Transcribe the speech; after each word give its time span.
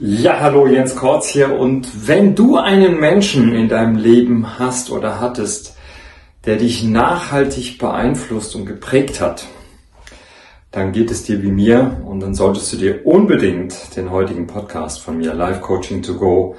Ja, 0.00 0.40
hallo 0.40 0.66
Jens 0.66 0.96
Kortz 0.96 1.28
hier 1.28 1.56
und 1.56 2.08
wenn 2.08 2.34
du 2.34 2.56
einen 2.56 2.98
Menschen 2.98 3.54
in 3.54 3.68
deinem 3.68 3.94
Leben 3.94 4.58
hast 4.58 4.90
oder 4.90 5.20
hattest, 5.20 5.76
der 6.46 6.56
dich 6.56 6.82
nachhaltig 6.82 7.78
beeinflusst 7.78 8.56
und 8.56 8.66
geprägt 8.66 9.20
hat, 9.20 9.46
dann 10.72 10.90
geht 10.90 11.12
es 11.12 11.22
dir 11.22 11.44
wie 11.44 11.52
mir 11.52 12.00
und 12.04 12.18
dann 12.18 12.34
solltest 12.34 12.72
du 12.72 12.76
dir 12.76 13.06
unbedingt 13.06 13.96
den 13.96 14.10
heutigen 14.10 14.48
Podcast 14.48 15.00
von 15.00 15.16
mir, 15.16 15.32
Live 15.32 15.60
Coaching 15.60 16.02
to 16.02 16.14
Go, 16.14 16.56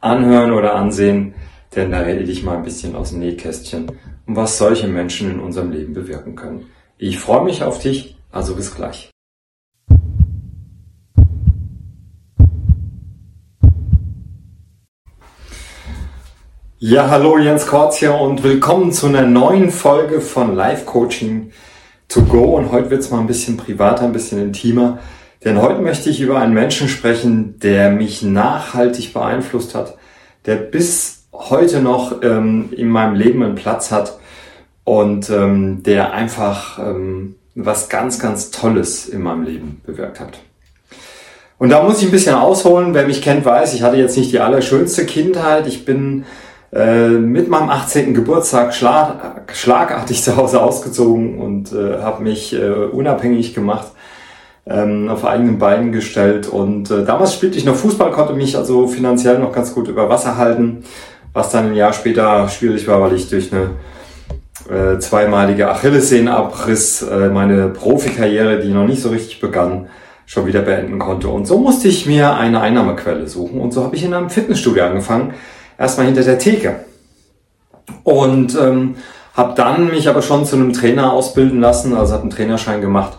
anhören 0.00 0.52
oder 0.52 0.74
ansehen, 0.74 1.32
denn 1.74 1.90
da 1.90 2.00
rede 2.00 2.30
ich 2.30 2.44
mal 2.44 2.58
ein 2.58 2.64
bisschen 2.64 2.96
aus 2.96 3.12
dem 3.12 3.20
Nähkästchen, 3.20 3.92
um 4.26 4.36
was 4.36 4.58
solche 4.58 4.88
Menschen 4.88 5.30
in 5.30 5.40
unserem 5.40 5.70
Leben 5.70 5.94
bewirken 5.94 6.36
können. 6.36 6.66
Ich 6.98 7.18
freue 7.18 7.44
mich 7.44 7.62
auf 7.62 7.78
dich, 7.78 8.18
also 8.30 8.54
bis 8.54 8.74
gleich. 8.74 9.13
Ja, 16.80 17.08
hallo 17.08 17.38
Jens 17.38 17.68
Kortz 17.68 17.98
hier 17.98 18.16
und 18.16 18.42
willkommen 18.42 18.90
zu 18.90 19.06
einer 19.06 19.22
neuen 19.22 19.70
Folge 19.70 20.20
von 20.20 20.56
Live 20.56 20.84
Coaching 20.86 21.52
to 22.08 22.22
Go. 22.22 22.56
Und 22.56 22.72
heute 22.72 22.90
wird 22.90 23.00
es 23.00 23.10
mal 23.12 23.20
ein 23.20 23.28
bisschen 23.28 23.56
privater, 23.56 24.04
ein 24.04 24.12
bisschen 24.12 24.42
intimer. 24.42 24.98
Denn 25.44 25.62
heute 25.62 25.80
möchte 25.80 26.10
ich 26.10 26.20
über 26.20 26.40
einen 26.40 26.52
Menschen 26.52 26.88
sprechen, 26.88 27.60
der 27.60 27.92
mich 27.92 28.22
nachhaltig 28.22 29.14
beeinflusst 29.14 29.76
hat, 29.76 29.96
der 30.46 30.56
bis 30.56 31.26
heute 31.32 31.80
noch 31.80 32.22
ähm, 32.22 32.70
in 32.76 32.88
meinem 32.88 33.14
Leben 33.14 33.44
einen 33.44 33.54
Platz 33.54 33.92
hat 33.92 34.18
und 34.82 35.30
ähm, 35.30 35.84
der 35.84 36.12
einfach 36.12 36.80
ähm, 36.80 37.36
was 37.54 37.88
ganz, 37.88 38.18
ganz 38.18 38.50
Tolles 38.50 39.08
in 39.08 39.22
meinem 39.22 39.44
Leben 39.44 39.80
bewirkt 39.86 40.18
hat. 40.18 40.40
Und 41.56 41.68
da 41.70 41.84
muss 41.84 42.00
ich 42.00 42.08
ein 42.08 42.10
bisschen 42.10 42.34
ausholen. 42.34 42.94
Wer 42.94 43.06
mich 43.06 43.22
kennt, 43.22 43.44
weiß, 43.44 43.74
ich 43.74 43.82
hatte 43.82 43.96
jetzt 43.96 44.16
nicht 44.16 44.32
die 44.32 44.40
allerschönste 44.40 45.06
Kindheit. 45.06 45.68
Ich 45.68 45.84
bin 45.84 46.24
äh, 46.74 47.08
mit 47.08 47.48
meinem 47.48 47.70
18. 47.70 48.14
Geburtstag 48.14 48.74
schlag, 48.74 49.44
schlagartig 49.52 50.22
zu 50.22 50.36
Hause 50.36 50.60
ausgezogen 50.60 51.38
und 51.38 51.72
äh, 51.72 52.02
habe 52.02 52.22
mich 52.22 52.52
äh, 52.52 52.68
unabhängig 52.68 53.54
gemacht, 53.54 53.88
ähm, 54.66 55.08
auf 55.08 55.24
eigenen 55.24 55.58
Beinen 55.58 55.92
gestellt. 55.92 56.48
Und 56.48 56.90
äh, 56.90 57.04
damals 57.04 57.34
spielte 57.34 57.58
ich 57.58 57.64
noch 57.64 57.76
Fußball, 57.76 58.10
konnte 58.10 58.32
mich 58.32 58.56
also 58.56 58.88
finanziell 58.88 59.38
noch 59.38 59.52
ganz 59.52 59.72
gut 59.72 59.86
über 59.86 60.08
Wasser 60.08 60.36
halten, 60.36 60.84
was 61.32 61.50
dann 61.50 61.66
ein 61.66 61.74
Jahr 61.74 61.92
später 61.92 62.48
schwierig 62.48 62.88
war, 62.88 63.00
weil 63.00 63.14
ich 63.14 63.28
durch 63.28 63.50
eine 63.52 63.70
äh, 64.68 64.98
zweimalige 64.98 65.70
Achillessehnenabriss 65.70 67.02
äh, 67.02 67.28
meine 67.28 67.68
Profikarriere, 67.68 68.60
die 68.60 68.72
noch 68.72 68.86
nicht 68.86 69.02
so 69.02 69.10
richtig 69.10 69.40
begann, 69.40 69.88
schon 70.26 70.46
wieder 70.46 70.62
beenden 70.62 70.98
konnte. 70.98 71.28
Und 71.28 71.46
so 71.46 71.58
musste 71.58 71.86
ich 71.86 72.06
mir 72.06 72.34
eine 72.34 72.60
Einnahmequelle 72.60 73.28
suchen. 73.28 73.60
Und 73.60 73.72
so 73.72 73.84
habe 73.84 73.94
ich 73.94 74.04
in 74.04 74.14
einem 74.14 74.30
Fitnessstudio 74.30 74.84
angefangen, 74.84 75.34
erstmal 75.78 76.06
hinter 76.06 76.22
der 76.22 76.38
Theke. 76.38 76.84
Und 78.02 78.56
ähm, 78.60 78.96
habe 79.34 79.54
dann 79.56 79.90
mich 79.90 80.08
aber 80.08 80.22
schon 80.22 80.46
zu 80.46 80.56
einem 80.56 80.72
Trainer 80.72 81.12
ausbilden 81.12 81.60
lassen, 81.60 81.94
also 81.94 82.12
habe 82.12 82.22
einen 82.22 82.30
Trainerschein 82.30 82.80
gemacht, 82.80 83.18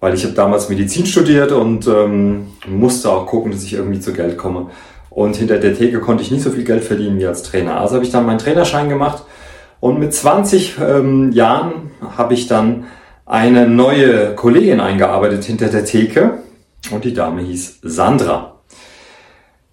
weil 0.00 0.14
ich 0.14 0.24
habe 0.24 0.34
damals 0.34 0.68
Medizin 0.68 1.06
studiert 1.06 1.52
und 1.52 1.86
ähm, 1.86 2.48
musste 2.66 3.10
auch 3.10 3.26
gucken, 3.26 3.52
dass 3.52 3.62
ich 3.62 3.74
irgendwie 3.74 4.00
zu 4.00 4.12
Geld 4.12 4.36
komme. 4.36 4.70
Und 5.08 5.36
hinter 5.36 5.58
der 5.58 5.76
Theke 5.76 6.00
konnte 6.00 6.22
ich 6.22 6.30
nicht 6.30 6.42
so 6.42 6.50
viel 6.50 6.64
Geld 6.64 6.84
verdienen 6.84 7.18
wie 7.18 7.26
als 7.26 7.42
Trainer. 7.42 7.80
Also 7.80 7.96
habe 7.96 8.04
ich 8.04 8.10
dann 8.10 8.26
meinen 8.26 8.38
Trainerschein 8.38 8.88
gemacht 8.88 9.22
und 9.78 9.98
mit 9.98 10.14
20 10.14 10.78
ähm, 10.80 11.32
Jahren 11.32 11.90
habe 12.16 12.34
ich 12.34 12.46
dann 12.46 12.84
eine 13.26 13.68
neue 13.68 14.34
Kollegin 14.34 14.80
eingearbeitet 14.80 15.44
hinter 15.44 15.68
der 15.68 15.84
Theke 15.84 16.38
und 16.90 17.04
die 17.04 17.14
Dame 17.14 17.42
hieß 17.42 17.80
Sandra. 17.82 18.51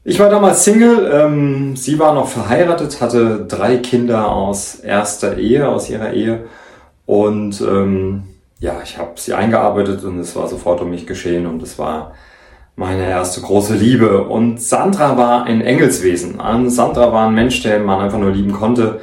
Ich 0.05 0.19
war 0.19 0.30
damals 0.30 0.64
Single, 0.64 1.11
ähm, 1.14 1.75
sie 1.75 2.00
war 2.00 2.14
noch 2.14 2.28
verheiratet, 2.30 3.02
hatte 3.02 3.45
drei 3.45 3.78
Kinder 3.78 4.31
aus 4.31 4.75
erster 4.75 5.38
Ehe, 5.38 5.67
aus 5.67 5.89
ihrer 5.89 6.14
Ehe. 6.14 6.45
Und 7.06 7.59
ähm, 7.62 8.23
ja, 8.59 8.79
ich 8.84 8.97
habe 8.97 9.12
sie 9.16 9.34
eingearbeitet 9.34 10.03
und 10.06 10.19
es 10.19 10.35
war 10.35 10.47
sofort 10.47 10.81
um 10.81 10.90
mich 10.90 11.06
geschehen 11.06 11.46
und 11.46 11.62
es 11.63 11.78
war 11.78 12.13
meine 12.78 13.09
erste 13.09 13.41
große 13.41 13.75
Liebe. 13.75 14.23
Und 14.23 14.62
Sandra 14.62 15.18
war 15.18 15.44
ein 15.44 15.62
Engelswesen. 15.62 16.40
Sandra 16.68 17.12
war 17.12 17.28
ein 17.28 17.35
Mensch, 17.35 17.62
den 17.62 17.84
man 17.84 18.00
einfach 18.00 18.19
nur 18.19 18.31
lieben 18.31 18.53
konnte. 18.53 19.02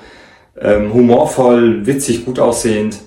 Ähm, 0.58 0.94
humorvoll, 0.94 1.86
witzig, 1.86 2.24
gut 2.24 2.38
aussehend, 2.38 3.00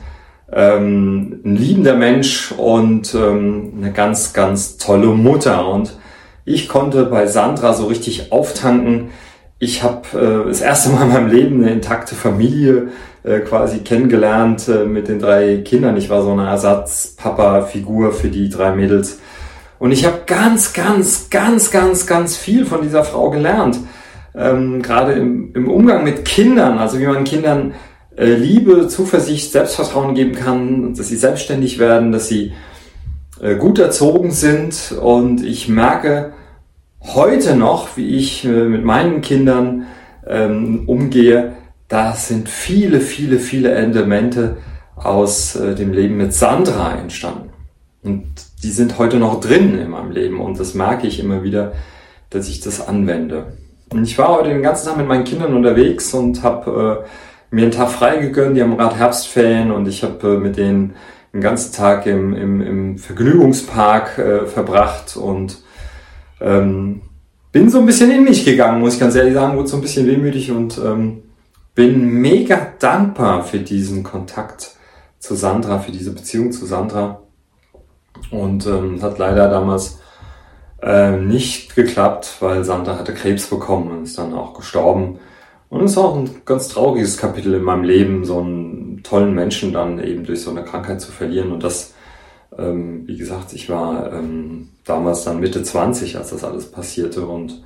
ähm, 0.52 1.42
ein 1.44 1.56
liebender 1.56 1.96
Mensch 1.96 2.52
und 2.52 3.16
ähm, 3.16 3.74
eine 3.78 3.92
ganz, 3.92 4.34
ganz 4.34 4.78
tolle 4.78 5.08
Mutter. 5.08 5.68
Und 5.68 5.98
ich 6.46 6.68
konnte 6.68 7.06
bei 7.06 7.28
Sandra 7.28 7.74
so 7.74 7.88
richtig 7.88 8.32
auftanken. 8.32 9.10
Ich 9.60 9.84
habe 9.84 10.18
äh, 10.18 10.48
das 10.48 10.62
erste 10.62 10.90
Mal 10.90 11.04
in 11.04 11.14
meinem 11.14 11.30
Leben 11.30 11.62
eine 11.62 11.72
intakte 11.74 12.16
Familie 12.16 12.90
äh, 13.24 13.40
quasi 13.40 13.80
kennengelernt 13.80 14.68
äh, 14.68 14.86
mit 14.86 15.08
den 15.08 15.20
drei 15.20 15.58
Kindern. 15.58 15.98
Ich 15.98 16.10
war 16.10 16.22
so 16.24 16.32
eine 16.32 16.48
Ersatzpapa-Figur 16.48 18.14
für 18.14 18.30
die 18.30 18.50
drei 18.50 18.74
Mädels. 18.74 19.20
Und 19.78 19.92
ich 19.92 20.06
habe 20.06 20.22
ganz, 20.26 20.74
ganz, 20.74 21.30
ganz, 21.30 21.72
ganz, 21.72 22.06
ganz 22.06 22.38
viel 22.38 22.66
von 22.66 22.82
dieser 22.82 23.04
Frau 23.04 23.30
gelernt. 23.30 23.78
Ähm, 24.36 24.82
Gerade 24.82 25.14
im, 25.14 25.54
im 25.54 25.70
Umgang 25.70 26.04
mit 26.04 26.26
Kindern, 26.26 26.78
also 26.78 27.00
wie 27.00 27.08
man 27.08 27.24
Kindern 27.24 27.74
äh, 28.16 28.36
Liebe, 28.36 28.88
Zuversicht, 28.88 29.52
Selbstvertrauen 29.52 30.16
geben 30.16 30.36
kann, 30.36 30.94
dass 30.94 31.08
sie 31.08 31.16
selbstständig 31.16 31.80
werden, 31.80 32.12
dass 32.12 32.28
sie 32.28 32.54
gut 33.58 33.80
erzogen 33.80 34.32
sind. 34.32 34.94
Und 35.00 35.44
ich 35.44 35.68
merke, 35.70 36.34
heute 37.02 37.56
noch, 37.56 37.98
wie 37.98 38.16
ich 38.18 38.46
äh, 38.46 38.48
mit 38.48 38.84
meinen 38.84 39.22
Kindern 39.22 39.88
ähm, 40.28 40.84
umgehe, 40.88 41.54
da 41.88 42.14
sind 42.14 42.50
viele, 42.50 43.00
viele, 43.00 43.40
viele 43.40 43.72
Elemente 43.72 44.58
aus 44.96 45.56
äh, 45.56 45.76
dem 45.76 45.92
Leben 45.92 46.18
mit 46.18 46.34
Sandra 46.34 46.96
entstanden. 46.96 47.50
Und 48.04 48.26
die 48.64 48.72
sind 48.72 48.98
heute 48.98 49.18
noch 49.18 49.40
drin 49.40 49.78
in 49.80 49.90
meinem 49.90 50.12
Leben 50.12 50.40
und 50.40 50.60
das 50.60 50.74
merke 50.74 51.08
ich 51.08 51.20
immer 51.20 51.44
wieder, 51.44 51.74
dass 52.30 52.48
ich 52.48 52.62
das 52.62 52.88
anwende. 52.88 53.54
Und 53.92 54.04
ich 54.04 54.18
war 54.18 54.30
heute 54.30 54.50
den 54.50 54.62
ganzen 54.62 54.88
Tag 54.88 54.98
mit 54.98 55.08
meinen 55.08 55.24
Kindern 55.24 55.54
unterwegs 55.54 56.14
und 56.14 56.44
habe 56.44 57.06
äh, 57.52 57.56
mir 57.56 57.64
einen 57.64 57.72
Tag 57.72 57.90
frei 57.90 58.18
gegönnt. 58.18 58.56
Die 58.56 58.62
haben 58.62 58.78
gerade 58.78 58.98
Herbstferien 58.98 59.72
und 59.72 59.88
ich 59.88 60.04
habe 60.04 60.36
äh, 60.36 60.38
mit 60.38 60.58
denen 60.58 60.94
den 61.34 61.42
ganzen 61.42 61.74
Tag 61.74 62.06
im, 62.06 62.34
im, 62.34 62.62
im 62.62 62.98
Vergnügungspark 62.98 64.18
äh, 64.18 64.46
verbracht 64.46 65.16
und 65.16 65.62
ähm, 66.42 67.02
bin 67.52 67.70
so 67.70 67.80
ein 67.80 67.86
bisschen 67.86 68.12
in 68.12 68.24
mich 68.24 68.46
gegangen, 68.46 68.80
muss 68.80 68.96
ich 68.96 69.00
ganz 69.00 69.16
ehrlich 69.16 69.34
sagen, 69.34 69.58
wurde 69.58 69.68
so 69.68 69.78
ein 69.78 69.82
bisschen 69.82 70.08
wehmütig 70.08 70.52
und 70.52 70.78
ähm, 70.78 71.24
bin 71.76 72.22
mega 72.22 72.74
dankbar 72.80 73.44
für 73.44 73.60
diesen 73.60 74.04
Kontakt 74.04 74.76
zu 75.20 75.36
Sandra, 75.36 75.80
für 75.80 75.92
diese 75.92 76.12
Beziehung 76.12 76.52
zu 76.52 76.66
Sandra. 76.66 77.22
Und 78.32 78.66
ähm, 78.68 79.02
hat 79.02 79.18
leider 79.18 79.50
damals 79.50 80.00
äh, 80.82 81.12
nicht 81.12 81.76
geklappt, 81.76 82.36
weil 82.40 82.64
Sandra 82.64 82.98
hatte 82.98 83.14
Krebs 83.14 83.48
bekommen 83.48 83.92
und 83.92 84.04
ist 84.04 84.18
dann 84.18 84.34
auch 84.34 84.54
gestorben. 84.54 85.20
Und 85.70 85.84
es 85.84 85.92
ist 85.92 85.98
auch 85.98 86.16
ein 86.16 86.30
ganz 86.46 86.68
trauriges 86.68 87.18
Kapitel 87.18 87.54
in 87.54 87.64
meinem 87.64 87.84
Leben, 87.84 88.26
so 88.26 88.40
einen 88.40 88.89
tollen 89.04 89.34
Menschen 89.34 89.74
dann 89.74 90.04
eben 90.04 90.24
durch 90.26 90.42
so 90.42 90.52
eine 90.52 90.64
Krankheit 90.64 91.02
zu 91.02 91.12
verlieren. 91.12 91.52
Und 91.52 91.64
das 91.64 91.94
ähm, 92.58 93.04
wie 93.08 93.18
gesagt, 93.18 93.54
ich 93.54 93.70
war 93.70 94.12
ähm, 94.14 94.70
damals 94.86 95.24
dann 95.24 95.40
Mitte 95.40 95.64
20, 95.64 96.18
als 96.18 96.32
das 96.32 96.44
alles 96.44 96.72
passierte 96.72 97.26
und 97.26 97.64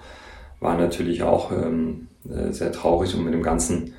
war 0.59 0.77
natürlich 0.77 1.23
auch 1.23 1.51
ähm, 1.51 2.07
äh, 2.29 2.51
sehr 2.51 2.71
traurig 2.71 3.15
und 3.15 3.23
mit 3.23 3.33
dem 3.33 3.43
Ganzen, 3.43 3.93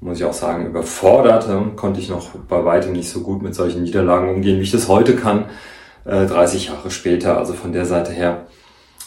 muss 0.00 0.18
ich 0.18 0.24
auch 0.24 0.32
sagen, 0.32 0.66
überfordert. 0.66 1.46
Ähm, 1.48 1.76
konnte 1.76 2.00
ich 2.00 2.08
noch 2.08 2.30
bei 2.48 2.64
weitem 2.64 2.92
nicht 2.92 3.10
so 3.10 3.20
gut 3.20 3.42
mit 3.42 3.54
solchen 3.54 3.82
Niederlagen 3.82 4.28
umgehen, 4.28 4.58
wie 4.58 4.64
ich 4.64 4.70
das 4.70 4.88
heute 4.88 5.14
kann, 5.14 5.46
äh, 6.04 6.26
30 6.26 6.68
Jahre 6.68 6.90
später. 6.90 7.38
Also 7.38 7.52
von 7.52 7.72
der 7.72 7.84
Seite 7.84 8.12
her 8.12 8.46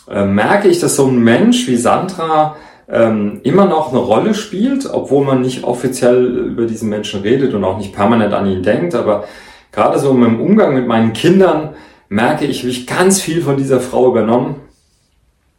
äh, 0.08 0.26
merke 0.26 0.68
ich, 0.68 0.80
dass 0.80 0.96
so 0.96 1.08
ein 1.08 1.18
Mensch 1.18 1.68
wie 1.68 1.78
Sandra 1.78 2.56
ähm, 2.90 3.40
immer 3.44 3.66
noch 3.66 3.91
eine 3.91 4.00
Rolle 4.00 4.34
spielt, 4.34 4.85
obwohl 4.91 5.26
man 5.26 5.41
nicht 5.41 5.64
offiziell 5.64 6.26
über 6.26 6.66
diesen 6.66 6.90
Menschen 6.90 7.22
redet 7.22 7.53
und 7.53 7.64
auch 7.64 7.78
nicht 7.78 7.94
permanent 7.94 8.34
an 8.34 8.46
ihn 8.46 8.64
denkt, 8.64 8.96
aber 8.96 9.26
gerade 9.72 10.00
so 10.00 10.12
im 10.12 10.41
Umgang 10.41 10.74
mit 10.74 10.88
meinen 10.88 11.14
Kindern 11.14 11.76
merke 12.09 12.46
ich, 12.46 12.66
wie 12.66 12.70
ich 12.70 12.88
ganz 12.88 13.22
viel 13.22 13.41
von 13.41 13.58
dieser 13.58 13.80
Frau 13.80 14.09
übernommen. 14.09 14.56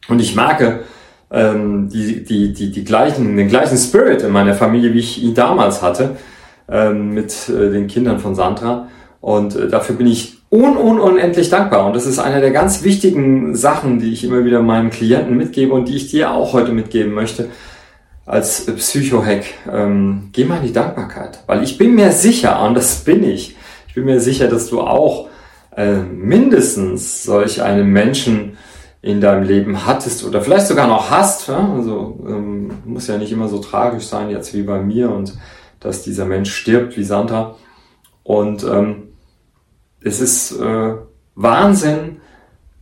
Und 0.08 0.20
ich 0.20 0.36
merke 0.36 0.80
ähm, 1.30 1.88
die, 1.88 2.24
die, 2.24 2.52
die, 2.52 2.70
die 2.70 2.84
gleichen, 2.84 3.36
den 3.36 3.48
gleichen 3.48 3.76
Spirit 3.76 4.22
in 4.22 4.30
meiner 4.30 4.54
Familie, 4.54 4.94
wie 4.94 5.00
ich 5.00 5.22
ihn 5.22 5.34
damals 5.34 5.82
hatte, 5.82 6.16
ähm, 6.68 7.10
mit 7.10 7.48
äh, 7.48 7.70
den 7.70 7.88
Kindern 7.88 8.18
von 8.18 8.34
Sandra. 8.34 8.88
Und 9.20 9.56
äh, 9.56 9.68
dafür 9.68 9.96
bin 9.96 10.06
ich 10.06 10.43
un, 10.54 10.76
un 10.76 11.00
unendlich 11.00 11.50
dankbar. 11.50 11.84
Und 11.84 11.96
das 11.96 12.06
ist 12.06 12.20
eine 12.20 12.40
der 12.40 12.52
ganz 12.52 12.84
wichtigen 12.84 13.56
Sachen, 13.56 13.98
die 13.98 14.12
ich 14.12 14.22
immer 14.22 14.44
wieder 14.44 14.62
meinen 14.62 14.90
Klienten 14.90 15.36
mitgebe 15.36 15.74
und 15.74 15.88
die 15.88 15.96
ich 15.96 16.10
dir 16.10 16.30
auch 16.30 16.52
heute 16.52 16.70
mitgeben 16.72 17.12
möchte 17.12 17.48
als 18.24 18.66
Psycho-Hack. 18.66 19.44
Ähm, 19.70 20.30
geh 20.32 20.44
mal 20.44 20.58
in 20.58 20.66
die 20.68 20.72
Dankbarkeit. 20.72 21.40
Weil 21.48 21.64
ich 21.64 21.76
bin 21.76 21.96
mir 21.96 22.12
sicher, 22.12 22.62
und 22.62 22.74
das 22.74 22.98
bin 22.98 23.24
ich, 23.24 23.56
ich 23.88 23.94
bin 23.94 24.04
mir 24.04 24.20
sicher, 24.20 24.46
dass 24.46 24.70
du 24.70 24.80
auch 24.80 25.28
äh, 25.76 25.96
mindestens 25.96 27.24
solch 27.24 27.60
einem 27.60 27.92
Menschen 27.92 28.56
in 29.02 29.20
deinem 29.20 29.42
Leben 29.42 29.84
hattest 29.84 30.24
oder 30.24 30.40
vielleicht 30.40 30.68
sogar 30.68 30.86
noch 30.86 31.10
hast. 31.10 31.48
Ja? 31.48 31.68
Also 31.74 32.24
ähm, 32.28 32.70
muss 32.84 33.08
ja 33.08 33.18
nicht 33.18 33.32
immer 33.32 33.48
so 33.48 33.58
tragisch 33.58 34.04
sein 34.04 34.30
jetzt 34.30 34.54
wie 34.54 34.62
bei 34.62 34.80
mir 34.80 35.10
und 35.10 35.36
dass 35.80 36.02
dieser 36.02 36.26
Mensch 36.26 36.54
stirbt 36.54 36.96
wie 36.96 37.04
Santa. 37.04 37.56
Und 38.22 38.62
ähm, 38.62 39.13
es 40.04 40.20
ist 40.20 40.52
äh, 40.60 40.94
Wahnsinn, 41.34 42.20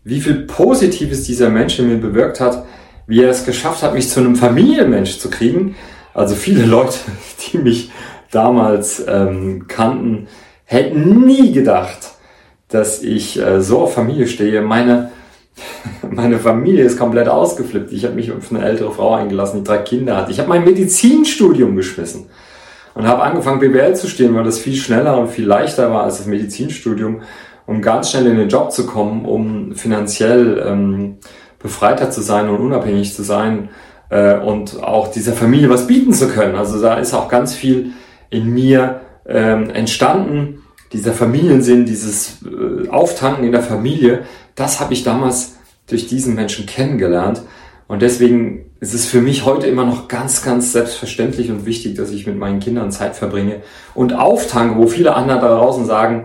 wie 0.05 0.21
viel 0.21 0.47
Positives 0.47 1.25
dieser 1.25 1.49
Mensch 1.49 1.79
in 1.79 1.89
mir 1.89 1.99
bewirkt 1.99 2.41
hat, 2.41 2.67
wie 3.07 3.23
er 3.23 3.31
es 3.31 3.47
geschafft 3.47 3.83
hat, 3.83 3.95
mich 3.95 4.09
zu 4.09 4.21
einem 4.21 4.37
Familienmensch 4.37 5.19
zu 5.19 5.31
kriegen. 5.31 5.77
Also 6.13 6.35
viele 6.35 6.67
Leute, 6.67 6.99
die 7.53 7.59
mich 7.59 7.91
damals 8.31 9.05
ähm, 9.07 9.67
kannten, 9.69 10.27
hätten 10.65 11.25
nie 11.25 11.53
gedacht, 11.53 12.13
dass 12.69 13.03
ich 13.03 13.39
äh, 13.39 13.61
so 13.61 13.81
auf 13.81 13.95
Familie 13.95 14.27
stehe. 14.27 14.63
Meine 14.63 15.11
meine 16.11 16.39
Familie 16.39 16.83
ist 16.85 16.99
komplett 16.99 17.29
ausgeflippt. 17.29 17.93
Ich 17.93 18.05
habe 18.05 18.15
mich 18.15 18.33
auf 18.33 18.51
eine 18.51 18.65
ältere 18.65 18.91
Frau 18.91 19.15
eingelassen, 19.15 19.59
die 19.59 19.65
drei 19.65 19.79
Kinder 19.79 20.17
hat. 20.17 20.31
Ich 20.31 20.39
habe 20.39 20.49
mein 20.49 20.65
Medizinstudium 20.65 21.77
geschmissen 21.77 22.27
und 22.95 23.07
habe 23.07 23.23
angefangen, 23.23 23.61
BWL 23.61 23.95
zu 23.95 24.09
stehen, 24.09 24.35
weil 24.35 24.45
das 24.45 24.59
viel 24.59 24.75
schneller 24.75 25.19
und 25.19 25.29
viel 25.29 25.47
leichter 25.47 25.91
war 25.91 26.05
als 26.05 26.19
das 26.19 26.27
Medizinstudium, 26.27 27.23
um 27.67 27.81
ganz 27.81 28.11
schnell 28.11 28.27
in 28.27 28.37
den 28.37 28.49
Job 28.49 28.73
zu 28.73 28.87
kommen, 28.87 29.25
um 29.25 29.75
finanziell 29.75 30.63
ähm, 30.67 31.17
befreiter 31.59 32.11
zu 32.11 32.21
sein 32.21 32.49
und 32.49 32.59
unabhängig 32.59 33.15
zu 33.15 33.23
sein 33.23 33.71
äh, 34.11 34.37
und 34.37 34.83
auch 34.83 35.09
dieser 35.09 35.33
Familie 35.33 35.71
was 35.71 35.87
bieten 35.87 36.13
zu 36.13 36.29
können. 36.29 36.57
Also 36.57 36.81
da 36.81 36.95
ist 36.95 37.15
auch 37.15 37.29
ganz 37.29 37.55
viel 37.55 37.93
in 38.31 38.53
mir 38.53 39.01
ähm, 39.27 39.71
entstanden, 39.71 40.63
dieser 40.93 41.13
Familiensinn, 41.13 41.87
dieses 41.87 42.39
äh, 42.45 42.89
Auftanken 42.89 43.45
in 43.45 43.53
der 43.53 43.63
Familie, 43.63 44.23
das 44.55 44.81
habe 44.81 44.93
ich 44.93 45.05
damals 45.05 45.57
durch 45.89 46.07
diesen 46.07 46.35
Menschen 46.35 46.67
kennengelernt. 46.67 47.43
Und 47.89 48.03
deswegen 48.03 48.72
ist 48.83 48.95
es 48.95 49.07
für 49.07 49.21
mich 49.21 49.45
heute 49.45 49.69
immer 49.69 49.85
noch 49.85 50.09
ganz, 50.09 50.43
ganz 50.43 50.73
selbstverständlich 50.73 51.53
und 51.53 51.67
wichtig, 51.67 51.95
dass 51.95 52.11
ich 52.11 52.27
mit 52.27 52.37
meinen 52.37 52.59
Kindern 52.59 52.91
Zeit 52.91 53.15
verbringe 53.15 53.63
und 53.95 54.13
auftanke, 54.13 54.77
wo 54.77 54.89
viele 54.89 55.15
andere 55.15 55.39
da 55.39 55.57
draußen 55.57 55.85
sagen, 55.85 56.25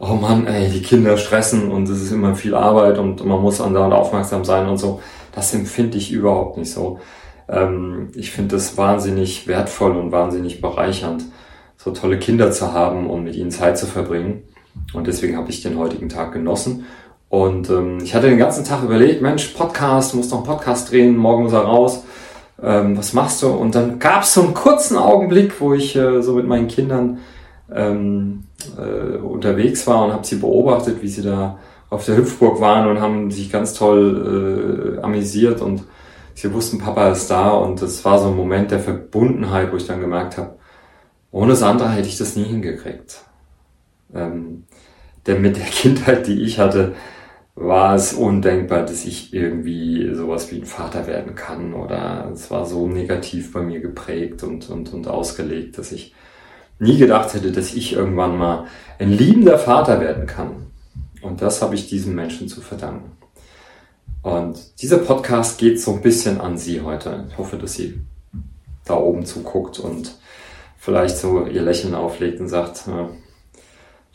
oh 0.00 0.14
Mann, 0.14 0.46
ey, 0.46 0.70
die 0.70 0.80
Kinder 0.80 1.18
stressen 1.18 1.70
und 1.70 1.86
es 1.86 2.00
ist 2.00 2.10
immer 2.10 2.34
viel 2.34 2.54
Arbeit 2.54 2.96
und 2.96 3.22
man 3.26 3.42
muss 3.42 3.60
andauernd 3.60 3.92
aufmerksam 3.92 4.42
sein 4.46 4.66
und 4.68 4.78
so. 4.78 5.02
Das 5.34 5.52
empfinde 5.52 5.98
ich 5.98 6.10
überhaupt 6.10 6.56
nicht 6.56 6.72
so. 6.72 6.98
Ähm, 7.46 8.08
ich 8.14 8.30
finde 8.30 8.56
das 8.56 8.78
wahnsinnig 8.78 9.46
wertvoll 9.46 9.94
und 9.94 10.10
wahnsinnig 10.10 10.62
bereichernd, 10.62 11.24
so 11.76 11.90
tolle 11.90 12.18
Kinder 12.18 12.50
zu 12.52 12.72
haben 12.72 13.10
und 13.10 13.22
mit 13.22 13.36
ihnen 13.36 13.50
Zeit 13.50 13.76
zu 13.76 13.84
verbringen. 13.84 14.44
Und 14.94 15.06
deswegen 15.08 15.36
habe 15.36 15.50
ich 15.50 15.60
den 15.60 15.76
heutigen 15.76 16.08
Tag 16.08 16.32
genossen 16.32 16.86
und 17.28 17.68
ähm, 17.68 17.98
ich 18.02 18.14
hatte 18.14 18.28
den 18.28 18.38
ganzen 18.38 18.64
Tag 18.64 18.82
überlegt, 18.82 19.20
Mensch, 19.20 19.48
Podcast, 19.48 20.14
muss 20.14 20.30
noch 20.30 20.38
einen 20.38 20.46
Podcast 20.46 20.90
drehen, 20.90 21.16
morgen 21.16 21.42
muss 21.44 21.52
er 21.52 21.60
raus. 21.60 22.04
Ähm, 22.62 22.96
was 22.96 23.12
machst 23.12 23.42
du? 23.42 23.48
Und 23.48 23.74
dann 23.74 23.98
gab 23.98 24.22
es 24.22 24.34
so 24.34 24.42
einen 24.42 24.54
kurzen 24.54 24.96
Augenblick, 24.96 25.60
wo 25.60 25.74
ich 25.74 25.94
äh, 25.94 26.22
so 26.22 26.34
mit 26.34 26.46
meinen 26.46 26.68
Kindern 26.68 27.18
ähm, 27.72 28.44
äh, 28.78 29.16
unterwegs 29.18 29.86
war 29.86 30.04
und 30.04 30.12
habe 30.12 30.26
sie 30.26 30.36
beobachtet, 30.36 31.02
wie 31.02 31.08
sie 31.08 31.22
da 31.22 31.58
auf 31.90 32.04
der 32.04 32.16
Hüpfburg 32.16 32.60
waren 32.60 32.88
und 32.88 33.00
haben 33.00 33.30
sich 33.30 33.50
ganz 33.50 33.74
toll 33.74 34.96
äh, 34.98 35.02
amüsiert 35.02 35.60
und 35.60 35.84
sie 36.34 36.52
wussten, 36.52 36.78
Papa 36.78 37.10
ist 37.10 37.30
da 37.30 37.50
und 37.50 37.80
das 37.82 38.04
war 38.04 38.18
so 38.18 38.28
ein 38.28 38.36
Moment 38.36 38.70
der 38.70 38.80
Verbundenheit, 38.80 39.72
wo 39.72 39.76
ich 39.76 39.86
dann 39.86 40.00
gemerkt 40.00 40.38
habe, 40.38 40.56
ohne 41.30 41.56
Sandra 41.56 41.90
hätte 41.90 42.08
ich 42.08 42.18
das 42.18 42.36
nie 42.36 42.44
hingekriegt. 42.44 43.22
Ähm, 44.14 44.64
denn 45.26 45.42
mit 45.42 45.56
der 45.56 45.64
Kindheit, 45.70 46.26
die 46.26 46.42
ich 46.42 46.58
hatte, 46.58 46.94
war 47.60 47.96
es 47.96 48.12
undenkbar, 48.12 48.86
dass 48.86 49.04
ich 49.04 49.34
irgendwie 49.34 50.14
sowas 50.14 50.52
wie 50.52 50.58
ein 50.58 50.64
Vater 50.64 51.08
werden 51.08 51.34
kann 51.34 51.74
oder 51.74 52.30
es 52.32 52.52
war 52.52 52.64
so 52.64 52.86
negativ 52.86 53.52
bei 53.52 53.62
mir 53.62 53.80
geprägt 53.80 54.44
und, 54.44 54.70
und, 54.70 54.94
und 54.94 55.08
ausgelegt, 55.08 55.76
dass 55.76 55.90
ich 55.90 56.14
nie 56.78 56.98
gedacht 56.98 57.34
hätte, 57.34 57.50
dass 57.50 57.74
ich 57.74 57.94
irgendwann 57.94 58.38
mal 58.38 58.66
ein 59.00 59.10
liebender 59.10 59.58
Vater 59.58 60.00
werden 60.00 60.26
kann. 60.26 60.66
Und 61.20 61.42
das 61.42 61.60
habe 61.60 61.74
ich 61.74 61.88
diesem 61.88 62.14
Menschen 62.14 62.46
zu 62.46 62.60
verdanken. 62.60 63.16
Und 64.22 64.80
dieser 64.80 64.98
Podcast 64.98 65.58
geht 65.58 65.80
so 65.80 65.94
ein 65.94 66.02
bisschen 66.02 66.40
an 66.40 66.58
Sie 66.58 66.82
heute. 66.82 67.26
Ich 67.28 67.38
hoffe, 67.38 67.56
dass 67.56 67.74
sie 67.74 68.00
da 68.84 68.96
oben 68.96 69.26
zuguckt 69.26 69.80
und 69.80 70.16
vielleicht 70.76 71.16
so 71.16 71.44
ihr 71.44 71.62
Lächeln 71.62 71.94
auflegt 71.94 72.38
und 72.40 72.48
sagt, 72.48 72.86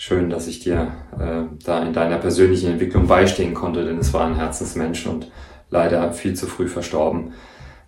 schön, 0.03 0.29
dass 0.29 0.47
ich 0.47 0.59
dir 0.59 0.91
äh, 1.17 1.43
da 1.63 1.81
in 1.81 1.93
deiner 1.93 2.17
persönlichen 2.17 2.71
Entwicklung 2.71 3.07
beistehen 3.07 3.53
konnte, 3.53 3.85
denn 3.85 3.99
es 3.99 4.11
war 4.11 4.25
ein 4.25 4.35
Herzensmensch 4.35 5.07
und 5.07 5.31
leider 5.69 6.11
viel 6.11 6.33
zu 6.33 6.45
früh 6.45 6.67
verstorben. 6.67 7.31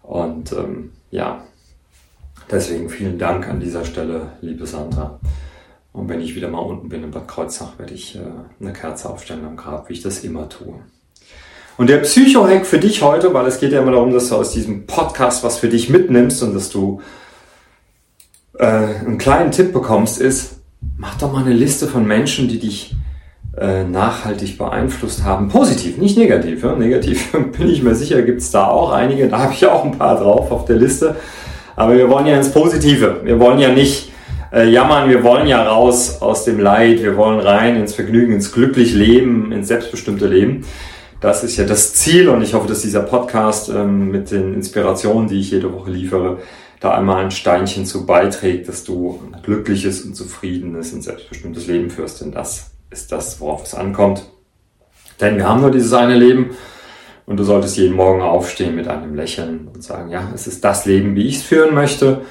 Und 0.02 0.54
ähm, 0.54 0.92
ja, 1.12 1.44
deswegen 2.50 2.90
vielen 2.90 3.20
Dank 3.20 3.50
an 3.50 3.60
dieser 3.60 3.84
Stelle, 3.84 4.32
liebe 4.40 4.66
Sandra. 4.66 5.20
Und 5.92 6.08
wenn 6.08 6.22
ich 6.22 6.38
wieder 6.38 6.48
mal 6.48 6.60
unten 6.60 6.88
bin 6.88 7.04
in 7.04 7.12
Bad 7.12 7.28
Kreuznach, 7.28 7.78
werde 7.78 7.94
ich 7.94 8.16
äh, 8.16 8.22
eine 8.62 8.72
Kerze 8.72 9.10
aufstellen 9.10 9.46
am 9.46 9.58
Grab, 9.58 9.90
wie 9.90 9.94
ich 9.94 10.02
das 10.02 10.24
immer 10.24 10.48
tue. 10.48 10.76
Und 11.76 11.90
der 11.90 11.98
Psycho-Hack 11.98 12.66
für 12.66 12.80
dich 12.80 13.02
heute, 13.02 13.34
weil 13.34 13.46
es 13.46 13.60
geht 13.60 13.74
ja 13.74 13.82
immer 13.82 13.92
darum, 13.92 14.14
dass 14.14 14.30
du 14.30 14.36
aus 14.36 14.54
diesem 14.54 14.88
Podcast 14.88 15.44
was 15.44 15.58
für 15.58 15.68
dich 15.68 15.90
mitnimmst 15.90 16.42
und 16.44 16.54
dass 16.54 16.70
du 16.70 17.02
äh, 18.58 18.66
einen 18.66 19.18
kleinen 19.18 19.52
Tipp 19.52 19.74
bekommst, 19.74 20.22
ist, 20.22 20.55
mach 20.98 21.18
doch 21.18 21.32
mal 21.32 21.44
eine 21.44 21.54
Liste 21.54 21.88
von 21.88 22.06
Menschen, 22.06 22.48
die 22.48 22.60
dich 22.60 22.96
äh, 23.58 23.84
nachhaltig 23.84 24.58
beeinflusst 24.58 25.24
haben. 25.24 25.50
Positiv, 25.50 25.98
nicht 25.98 26.18
negativ. 26.18 26.64
Ja? 26.64 26.76
Negativ 26.76 27.32
bin 27.58 27.70
ich 27.70 27.82
mir 27.82 27.96
sicher, 27.96 28.22
gibt 28.22 28.42
es 28.42 28.52
da 28.52 28.68
auch 28.68 28.92
einige. 28.92 29.28
Da 29.28 29.40
habe 29.40 29.54
ich 29.54 29.66
auch 29.66 29.86
ein 29.86 29.98
paar 29.98 30.20
drauf 30.20 30.52
auf 30.52 30.66
der 30.66 30.76
Liste. 30.76 31.16
Aber 31.76 31.96
wir 31.96 32.10
wollen 32.10 32.26
ja 32.26 32.38
ins 32.38 32.52
Positive. 32.52 33.22
Wir 33.24 33.40
wollen 33.40 33.60
ja 33.60 33.70
nicht 33.70 34.12
äh, 34.54 34.70
jammern, 34.70 35.10
wir 35.10 35.24
wollen 35.24 35.48
ja 35.48 35.64
raus 35.64 36.22
aus 36.22 36.46
dem 36.46 36.60
Leid, 36.60 37.04
wir 37.04 37.18
wollen 37.18 37.40
rein 37.40 37.76
ins 37.76 37.94
Vergnügen, 37.94 38.34
ins 38.34 38.52
glücklich 38.52 38.94
Leben, 38.94 39.52
ins 39.52 39.68
selbstbestimmte 39.68 40.28
Leben. 40.28 40.66
Das 41.26 41.44
ist 41.44 41.58
ja 41.58 41.66
das 41.66 41.96
Ziel 41.96 42.30
und 42.30 42.44
ich 42.44 42.54
hoffe, 42.54 42.68
dass 42.68 42.84
dieser 42.84 43.02
Podcast 43.02 43.70
ähm, 43.70 44.12
mit 44.12 44.30
den 44.30 44.54
Inspirationen, 44.54 45.28
die 45.28 45.40
ich 45.40 45.50
jede 45.50 45.74
Woche 45.74 45.90
liefere, 45.90 46.38
da 46.80 46.92
einmal 46.92 47.24
ein 47.24 47.32
Steinchen 47.32 47.88
zu 47.88 48.06
beiträgt, 48.06 48.68
dass 48.68 48.84
du 48.84 49.20
ein 49.34 49.42
glückliches 49.42 50.02
und 50.02 50.16
zufriedenes 50.16 50.94
und 50.94 51.02
selbstbestimmtes 51.02 51.66
Leben 51.66 51.90
führst. 51.90 52.22
Denn 52.22 52.32
das 52.32 52.70
ist 52.92 53.12
das, 53.12 53.42
worauf 53.42 53.64
es 53.64 53.74
ankommt. 53.74 54.30
Denn 55.20 55.38
wir 55.38 55.50
haben 55.50 55.62
nur 55.62 55.72
dieses 55.72 55.94
eine 55.94 56.16
Leben 56.16 56.52
und 57.26 57.38
du 57.38 57.44
solltest 57.44 57.76
jeden 57.78 57.96
Morgen 57.96 58.22
aufstehen 58.22 58.76
mit 58.76 58.88
einem 58.88 59.16
Lächeln 59.16 59.68
und 59.74 59.84
sagen, 59.84 60.12
ja, 60.12 60.30
es 60.36 60.46
ist 60.46 60.64
das 60.64 60.86
Leben, 60.86 61.16
wie 61.16 61.26
ich 61.26 61.38
es 61.38 61.42
führen 61.42 61.74
möchte, 61.74 62.22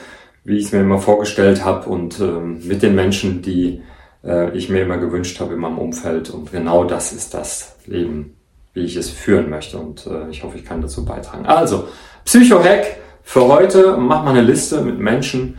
wie 0.44 0.56
ich 0.56 0.66
es 0.66 0.72
mir 0.72 0.82
immer 0.82 1.00
vorgestellt 1.00 1.64
habe 1.64 1.90
und 1.90 2.20
ähm, 2.20 2.60
mit 2.64 2.80
den 2.80 2.94
Menschen, 2.94 3.42
die 3.42 3.82
äh, 4.22 4.56
ich 4.56 4.68
mir 4.68 4.82
immer 4.82 4.98
gewünscht 4.98 5.40
habe 5.40 5.54
in 5.54 5.58
meinem 5.58 5.78
Umfeld. 5.78 6.30
Und 6.30 6.52
genau 6.52 6.84
das 6.84 7.12
ist 7.12 7.34
das 7.34 7.74
Leben, 7.86 8.36
wie 8.74 8.80
ich 8.80 8.96
es 8.96 9.08
führen 9.08 9.48
möchte. 9.48 9.78
Und 9.78 10.06
äh, 10.06 10.28
ich 10.30 10.42
hoffe, 10.42 10.58
ich 10.58 10.64
kann 10.64 10.82
dazu 10.82 11.04
beitragen. 11.04 11.46
Also, 11.46 11.88
Psycho-Hack 12.24 12.98
für 13.22 13.48
heute 13.48 13.96
mach 13.96 14.22
mal 14.24 14.30
eine 14.30 14.42
Liste 14.42 14.82
mit 14.82 14.98
Menschen, 14.98 15.58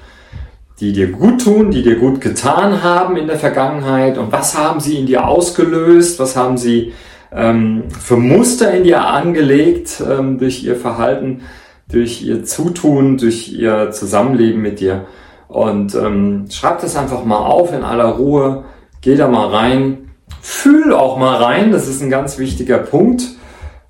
die 0.80 0.92
dir 0.92 1.12
gut 1.12 1.44
tun, 1.44 1.72
die 1.72 1.84
dir 1.84 1.96
gut 1.96 2.22
getan 2.22 2.84
haben 2.84 3.16
in 3.16 3.28
der 3.28 3.40
Vergangenheit 3.40 4.18
und 4.18 4.32
was 4.32 4.58
haben 4.58 4.80
sie 4.80 5.00
in 5.00 5.06
dir 5.06 5.26
ausgelöst, 5.28 6.20
was 6.20 6.36
haben 6.36 6.58
sie 6.58 6.94
ähm, 7.32 7.86
für 7.90 8.18
Muster 8.18 8.72
in 8.74 8.84
dir 8.84 9.06
angelegt 9.06 10.04
ähm, 10.08 10.38
durch 10.38 10.64
ihr 10.64 10.76
Verhalten, 10.76 11.42
durch 11.90 12.22
ihr 12.22 12.44
Zutun, 12.44 13.18
durch 13.18 13.52
ihr 13.54 13.92
Zusammenleben 13.92 14.62
mit 14.62 14.80
dir. 14.80 15.06
Und 15.48 15.96
ähm, 15.96 16.46
schreib 16.50 16.82
das 16.82 16.96
einfach 16.96 17.24
mal 17.24 17.38
auf 17.38 17.72
in 17.74 17.84
aller 17.84 18.10
Ruhe, 18.10 18.66
geh 19.02 19.16
da 19.16 19.28
mal 19.28 19.48
rein, 19.48 20.05
fühl 20.42 20.94
auch 20.94 21.18
mal 21.18 21.42
rein, 21.42 21.72
das 21.72 21.88
ist 21.88 22.02
ein 22.02 22.10
ganz 22.10 22.38
wichtiger 22.38 22.80
Punkt. 22.80 23.24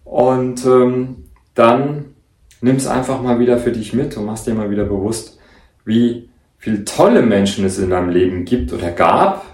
Und 0.04 0.66
ähm, 0.66 1.26
dann 1.54 2.16
nimm 2.62 2.76
es 2.76 2.88
einfach 2.88 3.22
mal 3.22 3.40
wieder 3.40 3.58
für 3.58 3.72
dich 3.72 3.94
mit 3.94 4.16
und 4.18 4.26
machst 4.26 4.48
dir 4.48 4.54
mal 4.54 4.70
wieder 4.70 4.86
bewusst, 4.86 5.40
wie 5.84 6.30
viele 6.58 6.86
tolle 6.86 7.22
Menschen 7.22 7.66
es 7.66 7.78
in 7.80 7.90
deinem 7.90 8.10
Leben 8.10 8.46
gibt 8.46 8.74
oder 8.74 8.92
gab. 8.92 9.46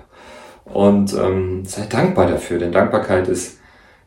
Und 0.66 1.14
ähm, 1.14 1.66
sei 1.66 1.86
dankbar 1.88 2.28
dafür, 2.28 2.60
denn 2.60 2.72
Dankbarkeit 2.72 3.28
ist 3.28 3.60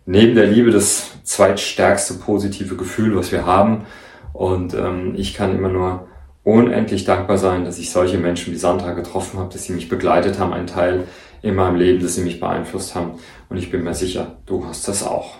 neben 0.06 0.34
der 0.34 0.46
Liebe 0.46 0.70
das 0.70 1.10
zweitstärkste 1.24 2.14
positive 2.14 2.76
Gefühl, 2.76 3.16
was 3.16 3.32
wir 3.32 3.44
haben. 3.44 3.86
Und 4.32 4.74
ähm, 4.74 5.14
ich 5.16 5.34
kann 5.34 5.56
immer 5.56 5.68
nur 5.68 6.08
unendlich 6.42 7.04
dankbar 7.04 7.38
sein, 7.38 7.64
dass 7.64 7.78
ich 7.78 7.90
solche 7.90 8.18
Menschen 8.18 8.52
wie 8.52 8.58
Sandra 8.58 8.92
getroffen 8.92 9.38
habe, 9.38 9.52
dass 9.52 9.64
sie 9.64 9.72
mich 9.72 9.88
begleitet 9.88 10.38
haben, 10.38 10.52
ein 10.52 10.66
Teil 10.66 11.04
in 11.44 11.54
meinem 11.54 11.76
Leben, 11.76 12.02
dass 12.02 12.14
sie 12.14 12.22
mich 12.22 12.40
beeinflusst 12.40 12.94
haben. 12.94 13.18
Und 13.50 13.58
ich 13.58 13.70
bin 13.70 13.84
mir 13.84 13.94
sicher, 13.94 14.38
du 14.46 14.64
hast 14.64 14.88
das 14.88 15.06
auch. 15.06 15.34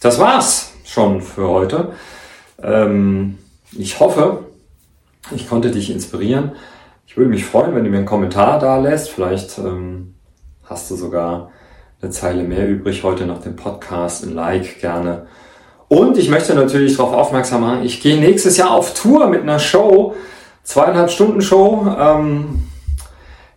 Das 0.00 0.20
war's 0.20 0.72
schon 0.84 1.20
für 1.20 1.48
heute. 1.48 1.92
Ähm, 2.62 3.38
ich 3.72 3.98
hoffe, 3.98 4.44
ich 5.34 5.48
konnte 5.48 5.72
dich 5.72 5.90
inspirieren. 5.90 6.52
Ich 7.08 7.16
würde 7.16 7.30
mich 7.30 7.44
freuen, 7.44 7.74
wenn 7.74 7.82
du 7.82 7.90
mir 7.90 7.96
einen 7.96 8.06
Kommentar 8.06 8.60
da 8.60 8.78
lässt. 8.78 9.10
Vielleicht 9.10 9.58
ähm, 9.58 10.14
hast 10.62 10.88
du 10.92 10.94
sogar 10.94 11.50
eine 12.00 12.12
Zeile 12.12 12.44
mehr 12.44 12.68
übrig 12.68 13.02
heute 13.02 13.26
nach 13.26 13.40
dem 13.40 13.56
Podcast. 13.56 14.24
Ein 14.24 14.34
Like 14.34 14.80
gerne. 14.80 15.26
Und 15.88 16.16
ich 16.16 16.28
möchte 16.28 16.54
natürlich 16.54 16.96
darauf 16.96 17.12
aufmerksam 17.12 17.62
machen, 17.62 17.84
ich 17.84 18.00
gehe 18.00 18.20
nächstes 18.20 18.56
Jahr 18.56 18.70
auf 18.70 18.94
Tour 18.94 19.26
mit 19.28 19.42
einer 19.42 19.58
Show, 19.58 20.14
zweieinhalb 20.62 21.10
Stunden 21.10 21.42
Show, 21.42 21.88
ähm, 21.98 22.68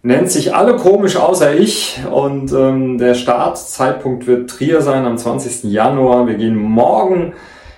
nennt 0.04 0.32
sich 0.32 0.54
alle 0.56 0.76
komisch 0.76 1.16
außer 1.18 1.56
ich 1.56 2.00
und 2.12 2.52
ähm, 2.54 2.98
der 2.98 3.16
Startzeitpunkt 3.16 4.28
wird 4.28 4.50
Trier 4.50 4.82
sein 4.82 5.06
am 5.06 5.18
20. 5.18 5.64
Januar. 5.72 6.28
Wir 6.28 6.36
gehen 6.36 6.56
morgen 6.56 7.34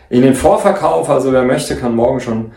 in 0.09 0.21
den 0.21 0.35
Vorverkauf, 0.35 1.09
also 1.09 1.31
wer 1.31 1.43
möchte, 1.43 1.75
kann 1.75 1.95
morgen 1.95 2.19
schon 2.19 2.51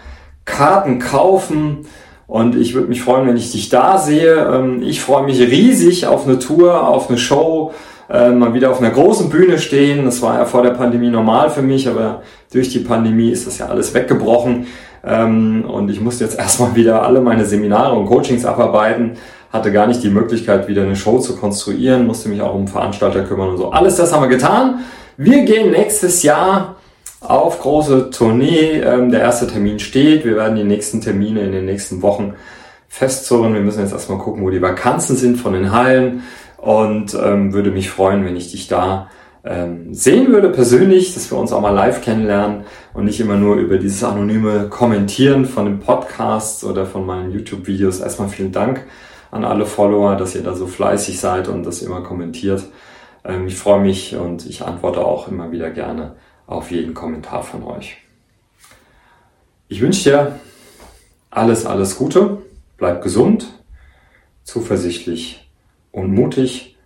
Karten 0.44 0.98
kaufen. 0.98 1.86
Und 2.26 2.56
ich 2.56 2.74
würde 2.74 2.88
mich 2.88 3.02
freuen, 3.02 3.26
wenn 3.26 3.36
ich 3.36 3.52
dich 3.52 3.68
da 3.68 3.98
sehe. 3.98 4.36
Ähm, 4.36 4.82
ich 4.82 5.00
freue 5.00 5.24
mich 5.24 5.38
riesig 5.38 6.06
auf 6.06 6.26
eine 6.26 6.38
Tour, 6.38 6.88
auf 6.88 7.08
eine 7.08 7.18
Show, 7.18 7.72
äh, 8.08 8.30
mal 8.30 8.54
wieder 8.54 8.70
auf 8.70 8.80
einer 8.80 8.90
großen 8.90 9.28
Bühne 9.28 9.58
stehen. 9.58 10.06
Das 10.06 10.22
war 10.22 10.38
ja 10.38 10.44
vor 10.46 10.62
der 10.62 10.70
Pandemie 10.70 11.10
normal 11.10 11.50
für 11.50 11.62
mich, 11.62 11.88
aber 11.88 12.22
durch 12.52 12.70
die 12.70 12.78
Pandemie 12.78 13.30
ist 13.30 13.46
das 13.46 13.58
ja 13.58 13.66
alles 13.66 13.92
weggebrochen. 13.92 14.66
Ähm, 15.04 15.64
und 15.68 15.90
ich 15.90 16.00
musste 16.00 16.24
jetzt 16.24 16.38
erstmal 16.38 16.74
wieder 16.74 17.02
alle 17.02 17.20
meine 17.20 17.44
Seminare 17.44 17.94
und 17.94 18.06
Coachings 18.06 18.44
abarbeiten. 18.44 19.12
Hatte 19.52 19.70
gar 19.70 19.86
nicht 19.86 20.02
die 20.02 20.08
Möglichkeit, 20.08 20.66
wieder 20.66 20.82
eine 20.82 20.96
Show 20.96 21.18
zu 21.18 21.36
konstruieren, 21.36 22.06
musste 22.06 22.28
mich 22.28 22.40
auch 22.40 22.54
um 22.54 22.68
Veranstalter 22.68 23.22
kümmern 23.24 23.50
und 23.50 23.58
so. 23.58 23.70
Alles 23.70 23.96
das 23.96 24.12
haben 24.12 24.22
wir 24.22 24.28
getan. 24.28 24.80
Wir 25.18 25.44
gehen 25.44 25.70
nächstes 25.72 26.22
Jahr 26.22 26.76
auf 27.20 27.60
große 27.60 28.10
Tournee. 28.10 28.80
Ähm, 28.80 29.10
der 29.10 29.20
erste 29.20 29.46
Termin 29.46 29.78
steht. 29.78 30.24
Wir 30.24 30.36
werden 30.36 30.56
die 30.56 30.64
nächsten 30.64 31.00
Termine 31.00 31.42
in 31.42 31.52
den 31.52 31.66
nächsten 31.66 32.02
Wochen 32.02 32.34
festzurren. 32.88 33.54
Wir 33.54 33.60
müssen 33.60 33.80
jetzt 33.80 33.92
erstmal 33.92 34.18
gucken, 34.18 34.42
wo 34.42 34.50
die 34.50 34.62
Vakanzen 34.62 35.16
sind 35.16 35.36
von 35.36 35.52
den 35.52 35.72
Hallen 35.72 36.22
und 36.56 37.14
ähm, 37.14 37.52
würde 37.52 37.70
mich 37.70 37.90
freuen, 37.90 38.24
wenn 38.24 38.36
ich 38.36 38.52
dich 38.52 38.68
da 38.68 39.10
ähm, 39.44 39.92
sehen 39.92 40.28
würde 40.28 40.50
persönlich, 40.50 41.14
dass 41.14 41.30
wir 41.30 41.38
uns 41.38 41.52
auch 41.52 41.60
mal 41.60 41.70
live 41.70 42.00
kennenlernen 42.00 42.64
und 42.94 43.04
nicht 43.04 43.20
immer 43.20 43.36
nur 43.36 43.56
über 43.56 43.78
dieses 43.78 44.04
anonyme 44.04 44.68
Kommentieren 44.68 45.46
von 45.46 45.64
dem 45.64 45.80
Podcast 45.80 46.64
oder 46.64 46.86
von 46.86 47.04
meinen 47.04 47.32
YouTube-Videos. 47.32 48.00
Erstmal 48.00 48.28
vielen 48.28 48.52
Dank 48.52 48.86
an 49.32 49.44
alle 49.44 49.66
Follower, 49.66 50.14
dass 50.14 50.36
ihr 50.36 50.42
da 50.42 50.54
so 50.54 50.68
fleißig 50.68 51.18
seid 51.18 51.48
und 51.48 51.64
ihr 51.80 51.82
immer 51.82 52.02
kommentiert. 52.02 52.64
Ähm, 53.24 53.48
ich 53.48 53.56
freue 53.56 53.80
mich 53.80 54.14
und 54.14 54.46
ich 54.46 54.62
antworte 54.62 55.04
auch 55.04 55.26
immer 55.26 55.50
wieder 55.50 55.70
gerne 55.70 56.14
auf 56.46 56.70
jeden 56.70 56.94
Kommentar 56.94 57.42
von 57.42 57.64
euch. 57.64 57.96
Ich 59.68 59.80
wünsche 59.80 60.10
dir 60.10 60.40
alles, 61.30 61.64
alles 61.64 61.96
Gute, 61.96 62.42
bleib 62.76 63.02
gesund, 63.02 63.46
zuversichtlich 64.44 65.50
und 65.92 66.12
mutig 66.12 66.76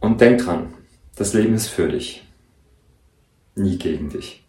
und 0.00 0.20
denk 0.20 0.44
dran, 0.44 0.74
das 1.14 1.34
Leben 1.34 1.54
ist 1.54 1.68
für 1.68 1.88
dich, 1.88 2.26
nie 3.54 3.78
gegen 3.78 4.08
dich. 4.08 4.41